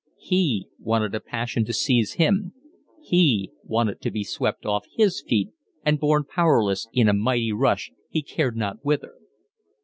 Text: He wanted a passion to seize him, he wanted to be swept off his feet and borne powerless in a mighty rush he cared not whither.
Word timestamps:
He 0.17 0.67
wanted 0.79 1.13
a 1.13 1.19
passion 1.19 1.63
to 1.65 1.73
seize 1.73 2.13
him, 2.13 2.53
he 3.03 3.51
wanted 3.63 4.01
to 4.01 4.09
be 4.09 4.23
swept 4.23 4.65
off 4.65 4.87
his 4.97 5.21
feet 5.21 5.49
and 5.85 5.99
borne 5.99 6.23
powerless 6.23 6.87
in 6.91 7.07
a 7.07 7.13
mighty 7.13 7.51
rush 7.51 7.91
he 8.09 8.23
cared 8.23 8.57
not 8.57 8.83
whither. 8.83 9.13